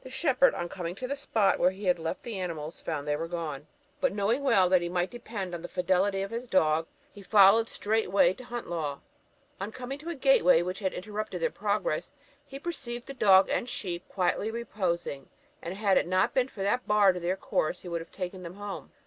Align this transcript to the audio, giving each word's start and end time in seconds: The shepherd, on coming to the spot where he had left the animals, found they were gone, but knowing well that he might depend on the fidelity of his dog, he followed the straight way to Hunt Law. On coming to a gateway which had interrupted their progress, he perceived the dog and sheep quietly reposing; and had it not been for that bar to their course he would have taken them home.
The 0.00 0.08
shepherd, 0.08 0.54
on 0.54 0.70
coming 0.70 0.94
to 0.94 1.06
the 1.06 1.18
spot 1.18 1.58
where 1.58 1.68
he 1.70 1.84
had 1.84 1.98
left 1.98 2.22
the 2.22 2.40
animals, 2.40 2.80
found 2.80 3.06
they 3.06 3.14
were 3.14 3.28
gone, 3.28 3.66
but 4.00 4.10
knowing 4.10 4.42
well 4.42 4.70
that 4.70 4.80
he 4.80 4.88
might 4.88 5.10
depend 5.10 5.54
on 5.54 5.60
the 5.60 5.68
fidelity 5.68 6.22
of 6.22 6.30
his 6.30 6.48
dog, 6.48 6.86
he 7.12 7.20
followed 7.20 7.66
the 7.66 7.72
straight 7.72 8.10
way 8.10 8.32
to 8.32 8.44
Hunt 8.44 8.70
Law. 8.70 9.00
On 9.60 9.70
coming 9.70 9.98
to 9.98 10.08
a 10.08 10.14
gateway 10.14 10.62
which 10.62 10.78
had 10.78 10.94
interrupted 10.94 11.42
their 11.42 11.50
progress, 11.50 12.10
he 12.46 12.58
perceived 12.58 13.06
the 13.06 13.12
dog 13.12 13.50
and 13.50 13.68
sheep 13.68 14.08
quietly 14.08 14.50
reposing; 14.50 15.28
and 15.60 15.74
had 15.74 15.98
it 15.98 16.06
not 16.06 16.32
been 16.32 16.48
for 16.48 16.62
that 16.62 16.86
bar 16.88 17.12
to 17.12 17.20
their 17.20 17.36
course 17.36 17.82
he 17.82 17.88
would 17.88 18.00
have 18.00 18.10
taken 18.10 18.42
them 18.42 18.54
home. 18.54 18.92